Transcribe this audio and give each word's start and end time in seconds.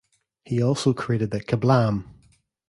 He 0.45 0.63
also 0.63 0.95
created 0.95 1.29
the 1.29 1.41
KaBlam! 1.41 2.05